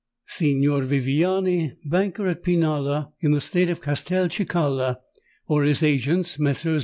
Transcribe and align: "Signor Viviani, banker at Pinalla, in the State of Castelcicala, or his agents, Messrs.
"Signor 0.25 0.81
Viviani, 0.81 1.77
banker 1.85 2.25
at 2.25 2.41
Pinalla, 2.43 3.13
in 3.19 3.33
the 3.33 3.39
State 3.39 3.69
of 3.69 3.81
Castelcicala, 3.83 4.97
or 5.47 5.63
his 5.63 5.83
agents, 5.83 6.39
Messrs. 6.39 6.79